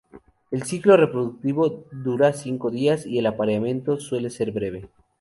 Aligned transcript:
El 0.49 0.63
ciclo 0.63 0.97
reproductivo 0.97 1.85
dura 1.91 2.33
cinco 2.33 2.71
días, 2.71 3.05
y 3.05 3.19
el 3.19 3.27
apareamiento 3.27 3.99
suele 3.99 4.31
ser 4.31 4.51
breve. 4.51 4.87